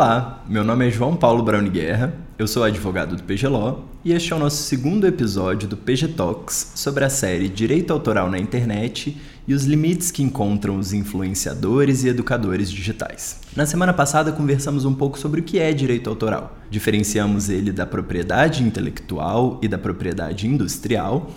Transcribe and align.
Olá, 0.00 0.42
meu 0.48 0.64
nome 0.64 0.88
é 0.88 0.90
João 0.90 1.14
Paulo 1.14 1.42
Brown 1.42 1.68
Guerra, 1.68 2.14
eu 2.38 2.48
sou 2.48 2.64
advogado 2.64 3.16
do 3.16 3.22
PGLO 3.22 3.84
e 4.02 4.14
este 4.14 4.32
é 4.32 4.36
o 4.36 4.38
nosso 4.38 4.62
segundo 4.62 5.06
episódio 5.06 5.68
do 5.68 5.76
PG 5.76 6.14
Talks 6.16 6.72
sobre 6.74 7.04
a 7.04 7.10
série 7.10 7.50
Direito 7.50 7.92
Autoral 7.92 8.30
na 8.30 8.38
Internet 8.38 9.20
e 9.46 9.52
os 9.52 9.66
limites 9.66 10.10
que 10.10 10.22
encontram 10.22 10.78
os 10.78 10.94
influenciadores 10.94 12.02
e 12.02 12.08
educadores 12.08 12.72
digitais. 12.72 13.40
Na 13.54 13.66
semana 13.66 13.92
passada 13.92 14.32
conversamos 14.32 14.86
um 14.86 14.94
pouco 14.94 15.18
sobre 15.18 15.42
o 15.42 15.44
que 15.44 15.58
é 15.58 15.70
direito 15.70 16.08
autoral. 16.08 16.56
Diferenciamos 16.70 17.50
ele 17.50 17.70
da 17.70 17.84
propriedade 17.84 18.62
intelectual 18.62 19.58
e 19.60 19.68
da 19.68 19.76
propriedade 19.76 20.46
industrial 20.46 21.30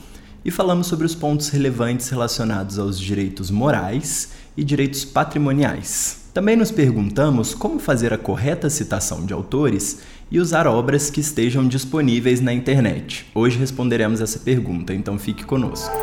e 0.45 0.51
falamos 0.51 0.87
sobre 0.87 1.05
os 1.05 1.15
pontos 1.15 1.49
relevantes 1.49 2.09
relacionados 2.09 2.77
aos 2.77 2.99
direitos 2.99 3.49
morais 3.49 4.31
e 4.57 4.63
direitos 4.63 5.05
patrimoniais. 5.05 6.23
Também 6.33 6.55
nos 6.55 6.71
perguntamos 6.71 7.53
como 7.53 7.79
fazer 7.79 8.11
a 8.11 8.17
correta 8.17 8.69
citação 8.69 9.25
de 9.25 9.33
autores 9.33 9.99
e 10.31 10.39
usar 10.39 10.65
obras 10.65 11.09
que 11.09 11.21
estejam 11.21 11.67
disponíveis 11.67 12.41
na 12.41 12.51
internet. 12.51 13.25
Hoje 13.35 13.57
responderemos 13.57 14.19
essa 14.19 14.39
pergunta, 14.39 14.93
então 14.93 15.17
fique 15.19 15.45
conosco. 15.45 15.93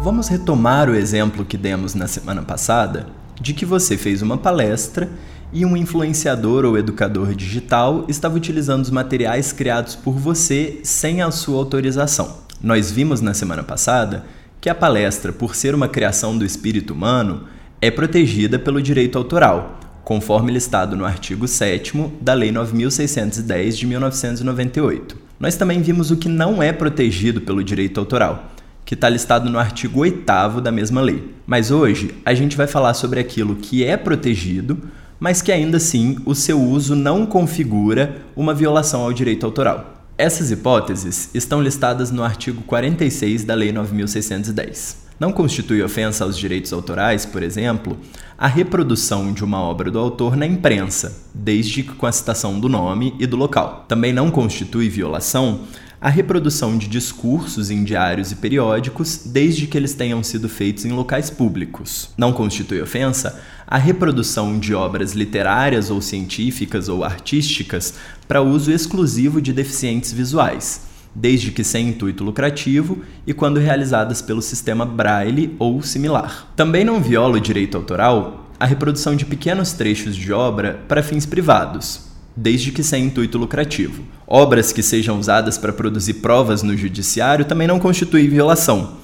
Vamos 0.00 0.28
retomar 0.28 0.88
o 0.88 0.94
exemplo 0.94 1.44
que 1.44 1.56
demos 1.56 1.94
na 1.94 2.06
semana 2.06 2.42
passada 2.42 3.08
de 3.40 3.52
que 3.52 3.66
você 3.66 3.96
fez 3.96 4.22
uma 4.22 4.38
palestra 4.38 5.10
e 5.54 5.64
um 5.64 5.76
influenciador 5.76 6.64
ou 6.64 6.76
educador 6.76 7.32
digital 7.32 8.04
estava 8.08 8.36
utilizando 8.36 8.82
os 8.82 8.90
materiais 8.90 9.52
criados 9.52 9.94
por 9.94 10.14
você 10.14 10.80
sem 10.82 11.22
a 11.22 11.30
sua 11.30 11.58
autorização. 11.58 12.38
Nós 12.60 12.90
vimos 12.90 13.20
na 13.20 13.32
semana 13.32 13.62
passada 13.62 14.24
que 14.60 14.68
a 14.68 14.74
palestra, 14.74 15.32
por 15.32 15.54
ser 15.54 15.72
uma 15.72 15.86
criação 15.86 16.36
do 16.36 16.44
espírito 16.44 16.92
humano, 16.92 17.44
é 17.80 17.88
protegida 17.88 18.58
pelo 18.58 18.82
direito 18.82 19.16
autoral, 19.16 19.78
conforme 20.02 20.50
listado 20.50 20.96
no 20.96 21.04
artigo 21.04 21.46
7 21.46 22.12
da 22.20 22.34
Lei 22.34 22.50
9610 22.50 23.78
de 23.78 23.86
1998. 23.86 25.16
Nós 25.38 25.56
também 25.56 25.80
vimos 25.80 26.10
o 26.10 26.16
que 26.16 26.28
não 26.28 26.60
é 26.62 26.72
protegido 26.72 27.40
pelo 27.40 27.62
direito 27.62 28.00
autoral, 28.00 28.50
que 28.84 28.94
está 28.94 29.08
listado 29.08 29.48
no 29.48 29.58
artigo 29.58 30.00
8 30.00 30.60
da 30.60 30.72
mesma 30.72 31.00
lei. 31.00 31.32
Mas 31.46 31.70
hoje 31.70 32.14
a 32.24 32.34
gente 32.34 32.56
vai 32.56 32.66
falar 32.66 32.94
sobre 32.94 33.20
aquilo 33.20 33.56
que 33.56 33.84
é 33.84 33.96
protegido, 33.96 34.78
mas 35.18 35.40
que 35.40 35.52
ainda 35.52 35.76
assim 35.76 36.18
o 36.24 36.34
seu 36.34 36.60
uso 36.60 36.94
não 36.94 37.26
configura 37.26 38.22
uma 38.36 38.54
violação 38.54 39.02
ao 39.02 39.12
direito 39.12 39.46
autoral. 39.46 39.94
Essas 40.16 40.50
hipóteses 40.50 41.30
estão 41.34 41.60
listadas 41.60 42.10
no 42.10 42.22
artigo 42.22 42.62
46 42.62 43.44
da 43.44 43.54
Lei 43.54 43.72
9610. 43.72 45.03
Não 45.18 45.32
constitui 45.32 45.80
ofensa 45.80 46.24
aos 46.24 46.36
direitos 46.36 46.72
autorais, 46.72 47.24
por 47.24 47.42
exemplo, 47.42 47.96
a 48.36 48.48
reprodução 48.48 49.32
de 49.32 49.44
uma 49.44 49.60
obra 49.60 49.88
do 49.88 49.98
autor 49.98 50.36
na 50.36 50.44
imprensa, 50.44 51.22
desde 51.32 51.84
que 51.84 51.94
com 51.94 52.04
a 52.04 52.12
citação 52.12 52.58
do 52.58 52.68
nome 52.68 53.14
e 53.20 53.26
do 53.26 53.36
local. 53.36 53.84
Também 53.86 54.12
não 54.12 54.28
constitui 54.28 54.88
violação 54.88 55.60
a 56.00 56.10
reprodução 56.10 56.76
de 56.76 56.88
discursos 56.88 57.70
em 57.70 57.84
diários 57.84 58.32
e 58.32 58.36
periódicos, 58.36 59.22
desde 59.24 59.66
que 59.66 59.78
eles 59.78 59.94
tenham 59.94 60.22
sido 60.22 60.48
feitos 60.48 60.84
em 60.84 60.92
locais 60.92 61.30
públicos. 61.30 62.10
Não 62.18 62.32
constitui 62.32 62.82
ofensa 62.82 63.40
a 63.66 63.78
reprodução 63.78 64.58
de 64.58 64.74
obras 64.74 65.12
literárias 65.12 65.90
ou 65.90 66.02
científicas 66.02 66.88
ou 66.88 67.04
artísticas 67.04 67.94
para 68.26 68.42
uso 68.42 68.70
exclusivo 68.70 69.40
de 69.40 69.52
deficientes 69.52 70.12
visuais 70.12 70.92
desde 71.14 71.50
que 71.50 71.62
sem 71.62 71.88
intuito 71.88 72.24
lucrativo 72.24 72.98
e 73.26 73.32
quando 73.32 73.60
realizadas 73.60 74.20
pelo 74.20 74.42
sistema 74.42 74.84
Braille 74.84 75.54
ou 75.58 75.80
similar. 75.82 76.52
Também 76.56 76.84
não 76.84 77.00
viola 77.00 77.36
o 77.36 77.40
direito 77.40 77.76
autoral 77.76 78.48
a 78.58 78.66
reprodução 78.66 79.14
de 79.14 79.24
pequenos 79.24 79.72
trechos 79.72 80.16
de 80.16 80.32
obra 80.32 80.80
para 80.88 81.02
fins 81.02 81.26
privados, 81.26 82.06
desde 82.36 82.72
que 82.72 82.82
sem 82.82 83.04
intuito 83.04 83.36
lucrativo. 83.36 84.02
Obras 84.26 84.72
que 84.72 84.82
sejam 84.82 85.18
usadas 85.18 85.58
para 85.58 85.72
produzir 85.72 86.14
provas 86.14 86.62
no 86.62 86.76
judiciário 86.76 87.44
também 87.44 87.66
não 87.66 87.78
constituem 87.78 88.28
violação, 88.28 88.94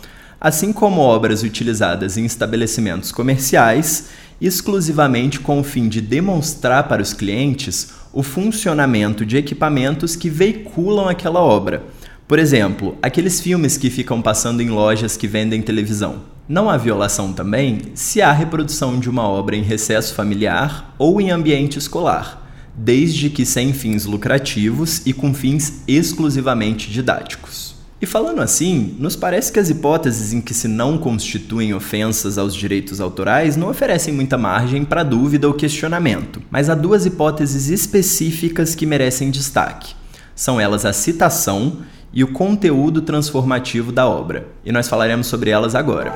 assim 0.41 0.73
como 0.73 1.01
obras 1.01 1.43
utilizadas 1.43 2.17
em 2.17 2.25
estabelecimentos 2.25 3.13
comerciais 3.13 4.09
exclusivamente 4.41 5.39
com 5.39 5.61
o 5.61 5.65
fim 5.65 5.89
de 5.89 6.01
demonstrar 6.01 6.89
para 6.89 7.03
os 7.03 7.13
clientes 7.13 7.91
o 8.13 8.23
funcionamento 8.23 9.25
de 9.27 9.37
equipamentos 9.37 10.17
que 10.17 10.31
veiculam 10.31 11.09
aquela 11.09 11.41
obra 11.41 11.85
por 12.31 12.39
exemplo, 12.39 12.97
aqueles 13.03 13.41
filmes 13.41 13.77
que 13.77 13.91
ficam 13.91 14.23
passando 14.23 14.63
em 14.63 14.69
lojas 14.71 15.17
que 15.17 15.27
vendem 15.27 15.61
televisão. 15.61 16.23
Não 16.49 16.71
há 16.71 16.77
violação 16.77 17.33
também 17.33 17.81
se 17.93 18.23
há 18.23 18.31
reprodução 18.31 19.01
de 19.01 19.11
uma 19.11 19.29
obra 19.29 19.57
em 19.57 19.65
recesso 19.65 20.15
familiar 20.15 20.95
ou 20.97 21.21
em 21.21 21.33
ambiente 21.33 21.77
escolar, 21.77 22.49
desde 22.73 23.31
que 23.31 23.45
sem 23.45 23.73
fins 23.73 24.05
lucrativos 24.05 25.03
e 25.05 25.13
com 25.13 25.35
fins 25.35 25.83
exclusivamente 25.89 26.89
didáticos. 26.89 27.75
E 28.01 28.07
falando 28.07 28.43
assim, 28.43 28.95
nos 28.97 29.17
parece 29.17 29.51
que 29.51 29.59
as 29.59 29.69
hipóteses 29.69 30.33
em 30.33 30.41
que 30.41 30.55
se 30.55 30.69
não 30.69 30.99
constituem 30.99 31.75
ofensas 31.75 32.39
aos 32.39 32.55
direitos 32.55 33.01
autorais 33.01 33.57
não 33.57 33.71
oferecem 33.71 34.15
muita 34.15 34.39
margem 34.39 34.85
para 34.85 35.03
dúvida 35.03 35.49
ou 35.49 35.55
questionamento, 35.55 36.41
mas 36.49 36.71
há 36.71 36.77
duas 36.77 37.07
hipóteses 37.07 37.69
específicas 37.71 38.77
que 38.77 38.87
merecem 38.87 39.33
destaque. 39.33 39.97
São 40.33 40.61
elas 40.61 40.87
a 40.87 40.93
citação 40.93 41.79
e 42.13 42.25
o 42.25 42.33
conteúdo 42.33 43.03
transformativo 43.03 43.93
da 43.93 44.09
obra, 44.09 44.49
e 44.65 44.73
nós 44.73 44.89
falaremos 44.89 45.27
sobre 45.27 45.51
elas 45.51 45.75
agora. 45.75 46.13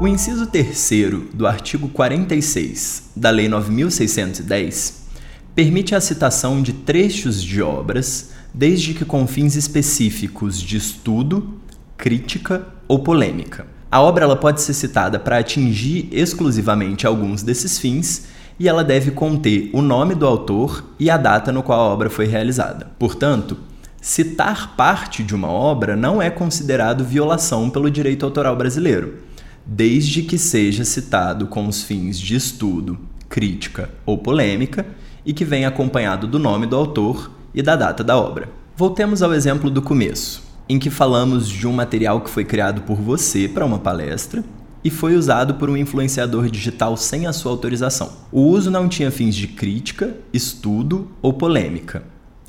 O 0.00 0.06
inciso 0.06 0.46
terceiro 0.46 1.28
do 1.34 1.46
artigo 1.46 1.88
46 1.88 3.10
da 3.16 3.30
Lei 3.30 3.48
9610 3.48 5.08
permite 5.54 5.94
a 5.94 6.00
citação 6.00 6.62
de 6.62 6.72
trechos 6.72 7.42
de 7.42 7.60
obras, 7.60 8.30
desde 8.54 8.94
que 8.94 9.04
com 9.04 9.26
fins 9.26 9.56
específicos 9.56 10.60
de 10.62 10.76
estudo, 10.76 11.54
crítica 11.96 12.64
ou 12.86 13.00
polêmica. 13.00 13.66
A 13.90 14.00
obra 14.00 14.24
ela 14.24 14.36
pode 14.36 14.60
ser 14.62 14.72
citada 14.72 15.18
para 15.18 15.38
atingir 15.38 16.08
exclusivamente 16.12 17.06
alguns 17.06 17.42
desses 17.42 17.78
fins 17.78 18.28
e 18.58 18.68
ela 18.68 18.82
deve 18.82 19.12
conter 19.12 19.70
o 19.72 19.80
nome 19.80 20.14
do 20.14 20.26
autor 20.26 20.84
e 20.98 21.08
a 21.08 21.16
data 21.16 21.52
no 21.52 21.62
qual 21.62 21.80
a 21.80 21.92
obra 21.92 22.10
foi 22.10 22.26
realizada. 22.26 22.90
Portanto, 22.98 23.56
citar 24.00 24.74
parte 24.76 25.22
de 25.22 25.34
uma 25.34 25.48
obra 25.48 25.94
não 25.94 26.20
é 26.20 26.28
considerado 26.28 27.04
violação 27.04 27.70
pelo 27.70 27.90
direito 27.90 28.24
autoral 28.24 28.56
brasileiro, 28.56 29.18
desde 29.64 30.22
que 30.22 30.38
seja 30.38 30.84
citado 30.84 31.46
com 31.46 31.66
os 31.68 31.82
fins 31.82 32.18
de 32.18 32.34
estudo, 32.34 32.98
crítica 33.28 33.90
ou 34.04 34.18
polêmica 34.18 34.86
e 35.24 35.32
que 35.32 35.44
venha 35.44 35.68
acompanhado 35.68 36.26
do 36.26 36.38
nome 36.38 36.66
do 36.66 36.74
autor 36.74 37.30
e 37.54 37.62
da 37.62 37.76
data 37.76 38.02
da 38.02 38.16
obra. 38.16 38.48
Voltemos 38.76 39.22
ao 39.22 39.34
exemplo 39.34 39.70
do 39.70 39.82
começo, 39.82 40.42
em 40.68 40.78
que 40.78 40.90
falamos 40.90 41.48
de 41.48 41.66
um 41.66 41.72
material 41.72 42.20
que 42.20 42.30
foi 42.30 42.44
criado 42.44 42.82
por 42.82 42.96
você 42.96 43.48
para 43.48 43.66
uma 43.66 43.78
palestra 43.78 44.44
e 44.82 44.90
foi 44.90 45.16
usado 45.16 45.54
por 45.54 45.68
um 45.68 45.76
influenciador 45.76 46.48
digital 46.50 46.96
sem 46.96 47.26
a 47.26 47.32
sua 47.32 47.52
autorização. 47.52 48.12
O 48.30 48.42
uso 48.42 48.70
não 48.70 48.88
tinha 48.88 49.10
fins 49.10 49.34
de 49.34 49.46
crítica, 49.46 50.16
estudo 50.32 51.08
ou 51.20 51.32
polêmica. 51.32 52.04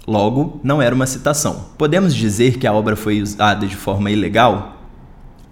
Logo, 0.08 0.60
não 0.64 0.82
era 0.82 0.96
uma 0.96 1.06
citação. 1.06 1.66
Podemos 1.78 2.16
dizer 2.16 2.58
que 2.58 2.66
a 2.66 2.74
obra 2.74 2.96
foi 2.96 3.22
usada 3.22 3.68
de 3.68 3.76
forma 3.76 4.10
ilegal? 4.10 4.78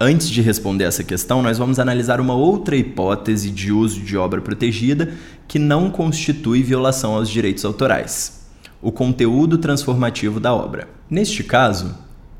Antes 0.00 0.30
de 0.30 0.40
responder 0.40 0.84
essa 0.84 1.02
questão, 1.02 1.42
nós 1.42 1.58
vamos 1.58 1.78
analisar 1.78 2.20
uma 2.20 2.34
outra 2.34 2.76
hipótese 2.76 3.50
de 3.50 3.72
uso 3.72 4.00
de 4.00 4.16
obra 4.16 4.40
protegida 4.40 5.12
que 5.48 5.58
não 5.58 5.90
constitui 5.90 6.62
violação 6.62 7.14
aos 7.14 7.28
direitos 7.28 7.64
autorais: 7.64 8.48
o 8.80 8.92
conteúdo 8.92 9.58
transformativo 9.58 10.38
da 10.38 10.54
obra. 10.54 10.88
Neste 11.10 11.42
caso, 11.42 11.96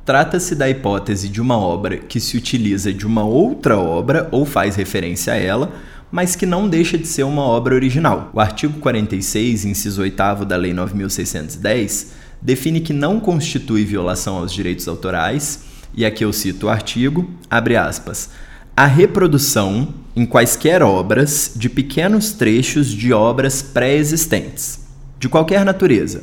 Trata-se 0.08 0.55
da 0.55 0.70
hipótese 0.70 1.28
de 1.28 1.38
uma 1.38 1.58
obra 1.58 1.99
que 1.99 2.19
se 2.19 2.34
utiliza 2.34 2.94
de 2.94 3.06
uma 3.06 3.25
outra 3.25 3.76
obra 3.76 4.26
ou 4.32 4.46
faz 4.46 4.75
referência 4.75 5.34
a 5.34 5.37
ela, 5.37 5.70
mas 6.10 6.34
que 6.34 6.46
não 6.46 6.66
deixa 6.66 6.96
de 6.96 7.06
ser 7.06 7.25
uma 7.25 7.43
obra 7.43 7.75
original. 7.75 8.31
O 8.32 8.40
artigo 8.40 8.81
46, 8.81 9.66
inciso 9.66 10.00
8 10.00 10.46
da 10.46 10.56
Lei 10.56 10.72
9610, 10.72 12.12
define 12.40 12.81
que 12.81 12.94
não 12.94 13.20
constitui 13.20 13.84
violação 13.84 14.38
aos 14.38 14.50
direitos 14.50 14.88
autorais, 14.88 15.64
e 15.94 16.06
aqui 16.06 16.25
eu 16.25 16.32
cito 16.32 16.69
o 16.69 16.70
artigo, 16.70 17.31
abre 17.50 17.76
aspas, 17.76 18.31
a 18.75 18.87
reprodução 18.87 19.93
em 20.16 20.25
quaisquer 20.25 20.82
obras 20.82 21.52
de 21.55 21.69
pequenos 21.69 22.32
trechos 22.32 22.87
de 22.87 23.12
obras 23.12 23.60
pré-existentes, 23.60 24.81
de 25.20 25.28
qualquer 25.28 25.66
natureza 25.66 26.22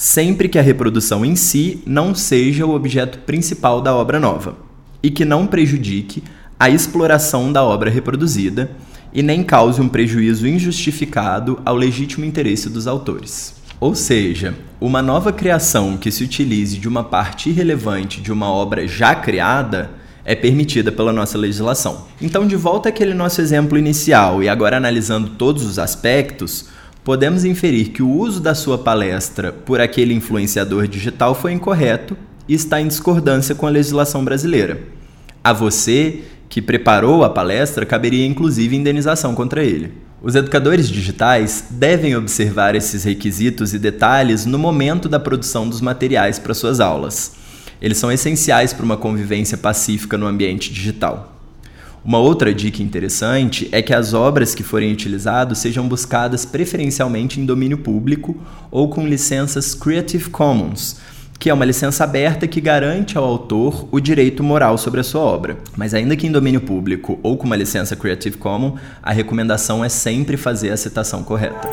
sempre 0.00 0.48
que 0.48 0.58
a 0.58 0.62
reprodução 0.62 1.26
em 1.26 1.36
si 1.36 1.82
não 1.84 2.14
seja 2.14 2.64
o 2.64 2.74
objeto 2.74 3.18
principal 3.18 3.82
da 3.82 3.94
obra 3.94 4.18
nova 4.18 4.56
e 5.02 5.10
que 5.10 5.26
não 5.26 5.46
prejudique 5.46 6.24
a 6.58 6.70
exploração 6.70 7.52
da 7.52 7.62
obra 7.62 7.90
reproduzida 7.90 8.70
e 9.12 9.22
nem 9.22 9.44
cause 9.44 9.78
um 9.78 9.90
prejuízo 9.90 10.48
injustificado 10.48 11.60
ao 11.66 11.76
legítimo 11.76 12.24
interesse 12.24 12.70
dos 12.70 12.86
autores. 12.86 13.54
Ou 13.78 13.94
seja, 13.94 14.54
uma 14.80 15.02
nova 15.02 15.34
criação 15.34 15.98
que 15.98 16.10
se 16.10 16.24
utilize 16.24 16.78
de 16.78 16.88
uma 16.88 17.04
parte 17.04 17.50
irrelevante 17.50 18.22
de 18.22 18.32
uma 18.32 18.50
obra 18.50 18.88
já 18.88 19.14
criada 19.14 19.90
é 20.24 20.34
permitida 20.34 20.90
pela 20.90 21.12
nossa 21.12 21.36
legislação. 21.36 22.06
Então, 22.22 22.46
de 22.46 22.56
volta 22.56 22.88
àquele 22.88 23.12
nosso 23.12 23.42
exemplo 23.42 23.76
inicial 23.76 24.42
e 24.42 24.48
agora 24.48 24.78
analisando 24.78 25.28
todos 25.28 25.62
os 25.66 25.78
aspectos, 25.78 26.70
podemos 27.10 27.44
inferir 27.44 27.88
que 27.88 28.04
o 28.04 28.08
uso 28.08 28.38
da 28.38 28.54
sua 28.54 28.78
palestra 28.78 29.50
por 29.50 29.80
aquele 29.80 30.14
influenciador 30.14 30.86
digital 30.86 31.34
foi 31.34 31.50
incorreto 31.50 32.16
e 32.46 32.54
está 32.54 32.80
em 32.80 32.86
discordância 32.86 33.52
com 33.52 33.66
a 33.66 33.70
legislação 33.70 34.24
brasileira. 34.24 34.80
A 35.42 35.52
você 35.52 36.20
que 36.48 36.62
preparou 36.62 37.24
a 37.24 37.28
palestra 37.28 37.84
caberia 37.84 38.24
inclusive 38.24 38.76
indenização 38.76 39.34
contra 39.34 39.64
ele. 39.64 39.92
Os 40.22 40.36
educadores 40.36 40.88
digitais 40.88 41.64
devem 41.68 42.14
observar 42.14 42.76
esses 42.76 43.02
requisitos 43.02 43.74
e 43.74 43.78
detalhes 43.80 44.46
no 44.46 44.56
momento 44.56 45.08
da 45.08 45.18
produção 45.18 45.68
dos 45.68 45.80
materiais 45.80 46.38
para 46.38 46.54
suas 46.54 46.78
aulas. 46.78 47.32
Eles 47.82 47.98
são 47.98 48.12
essenciais 48.12 48.72
para 48.72 48.84
uma 48.84 48.96
convivência 48.96 49.58
pacífica 49.58 50.16
no 50.16 50.28
ambiente 50.28 50.72
digital. 50.72 51.39
Uma 52.02 52.18
outra 52.18 52.54
dica 52.54 52.82
interessante 52.82 53.68
é 53.70 53.82
que 53.82 53.92
as 53.92 54.14
obras 54.14 54.54
que 54.54 54.62
forem 54.62 54.90
utilizadas 54.90 55.58
sejam 55.58 55.86
buscadas 55.86 56.46
preferencialmente 56.46 57.38
em 57.38 57.44
domínio 57.44 57.76
público 57.76 58.34
ou 58.70 58.88
com 58.88 59.06
licenças 59.06 59.74
Creative 59.74 60.30
Commons, 60.30 60.96
que 61.38 61.50
é 61.50 61.54
uma 61.54 61.64
licença 61.64 62.04
aberta 62.04 62.46
que 62.46 62.58
garante 62.58 63.18
ao 63.18 63.24
autor 63.24 63.86
o 63.92 64.00
direito 64.00 64.42
moral 64.42 64.78
sobre 64.78 65.00
a 65.00 65.04
sua 65.04 65.20
obra. 65.20 65.58
Mas 65.76 65.92
ainda 65.92 66.16
que 66.16 66.26
em 66.26 66.32
domínio 66.32 66.62
público 66.62 67.20
ou 67.22 67.36
com 67.36 67.44
uma 67.44 67.56
licença 67.56 67.94
Creative 67.94 68.38
Commons, 68.38 68.80
a 69.02 69.12
recomendação 69.12 69.84
é 69.84 69.90
sempre 69.90 70.38
fazer 70.38 70.70
a 70.70 70.78
citação 70.78 71.22
correta. 71.22 71.68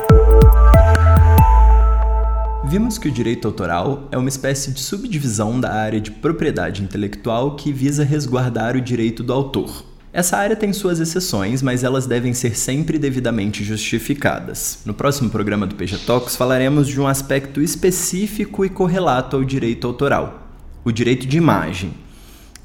Vimos 2.66 2.98
que 2.98 3.08
o 3.08 3.12
direito 3.12 3.48
autoral 3.48 4.10
é 4.12 4.18
uma 4.18 4.28
espécie 4.28 4.74
de 4.74 4.82
subdivisão 4.82 5.58
da 5.58 5.72
área 5.72 6.02
de 6.02 6.12
propriedade 6.12 6.84
intelectual 6.84 7.56
que 7.56 7.72
visa 7.72 8.04
resguardar 8.04 8.76
o 8.76 8.82
direito 8.82 9.24
do 9.24 9.32
autor. 9.32 9.97
Essa 10.14 10.38
área 10.38 10.56
tem 10.56 10.72
suas 10.72 11.00
exceções, 11.00 11.62
mas 11.62 11.84
elas 11.84 12.08
devem 12.08 12.34
ser 12.34 12.58
sempre 12.58 12.98
devidamente 12.98 13.64
justificadas. 13.64 14.80
No 14.86 14.94
próximo 14.94 15.30
programa 15.30 15.68
do 15.68 15.76
PG 15.76 15.98
Talks 16.06 16.36
falaremos 16.36 16.88
de 16.88 17.00
um 17.00 17.08
aspecto 17.08 17.62
específico 17.62 18.64
e 18.64 18.70
correlato 18.70 19.36
ao 19.36 19.44
direito 19.44 19.86
autoral, 19.86 20.48
o 20.84 20.92
direito 20.92 21.28
de 21.28 21.38
imagem. 21.38 21.94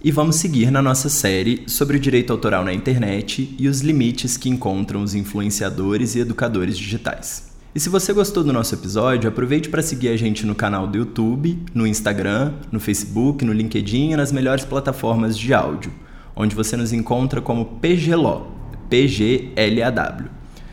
E 0.04 0.10
vamos 0.10 0.36
seguir 0.36 0.70
na 0.70 0.80
nossa 0.80 1.08
série 1.08 1.64
sobre 1.66 1.96
o 1.96 2.00
direito 2.00 2.32
autoral 2.32 2.64
na 2.64 2.72
internet 2.72 3.54
e 3.58 3.68
os 3.68 3.80
limites 3.80 4.36
que 4.36 4.48
encontram 4.48 5.02
os 5.02 5.14
influenciadores 5.14 6.14
e 6.14 6.20
educadores 6.20 6.78
digitais. 6.78 7.52
E 7.74 7.80
se 7.80 7.88
você 7.88 8.12
gostou 8.12 8.44
do 8.44 8.52
nosso 8.52 8.74
episódio, 8.74 9.28
aproveite 9.28 9.68
para 9.68 9.80
seguir 9.80 10.08
a 10.08 10.16
gente 10.16 10.44
no 10.44 10.54
canal 10.54 10.86
do 10.86 10.98
YouTube, 10.98 11.58
no 11.72 11.86
Instagram, 11.86 12.52
no 12.70 12.78
Facebook, 12.78 13.44
no 13.44 13.52
LinkedIn 13.52 14.10
e 14.10 14.16
nas 14.16 14.30
melhores 14.30 14.64
plataformas 14.64 15.38
de 15.38 15.54
áudio, 15.54 15.92
onde 16.34 16.54
você 16.54 16.76
nos 16.76 16.92
encontra 16.92 17.40
como 17.40 17.64
PGLO, 17.80 18.46
PGLAW. 18.88 20.28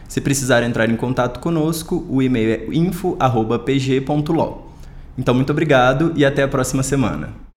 Se 0.07 0.21
precisar 0.21 0.63
entrar 0.63 0.89
em 0.89 0.95
contato 0.95 1.39
conosco, 1.39 2.05
o 2.09 2.21
e-mail 2.21 2.51
é 2.51 2.65
info@pg.lo. 2.75 4.69
Então 5.17 5.35
muito 5.35 5.51
obrigado 5.51 6.13
e 6.15 6.25
até 6.25 6.43
a 6.43 6.47
próxima 6.47 6.81
semana. 6.81 7.48